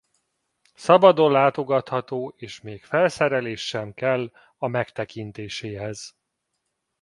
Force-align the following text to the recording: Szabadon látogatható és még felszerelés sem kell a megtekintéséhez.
Szabadon 0.73 1.31
látogatható 1.31 2.33
és 2.37 2.61
még 2.61 2.83
felszerelés 2.83 3.67
sem 3.67 3.93
kell 3.93 4.31
a 4.57 4.67
megtekintéséhez. 4.67 6.17